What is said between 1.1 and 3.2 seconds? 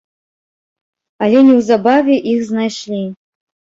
Але неўзабаве іх знайшлі.